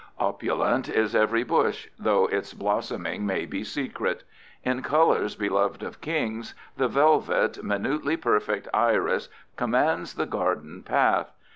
[0.19, 4.23] Opulent is every bush, though its blossoming may be secret.
[4.63, 11.31] In colors beloved of kings, the velvet, minutely perfect iris commands the garden path.